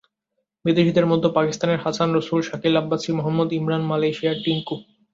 বিদেশিদের 0.65 1.05
মধ্যে 1.05 1.29
পাকিস্তানের 1.37 1.83
হাসান 1.85 2.09
রসুল, 2.11 2.39
শাকিল 2.41 2.73
আব্বাসি, 2.77 3.09
মোহাম্মদ 3.11 3.49
ইমরান, 3.51 3.83
মালয়েশিয়ার 3.83 4.37
টিংকু। 4.43 4.75